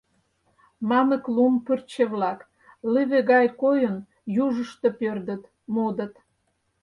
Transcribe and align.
Мамык 0.89 1.23
лум 1.35 1.53
пырче-влак, 1.65 2.39
лыве 2.93 3.19
гай 3.31 3.47
койын, 3.61 3.97
южышто 4.45 4.87
пӧрдыт, 4.99 5.43
модыт. 5.75 6.13